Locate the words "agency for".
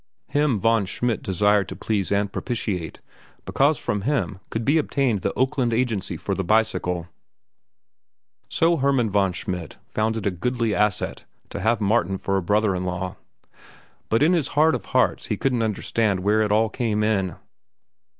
5.73-6.33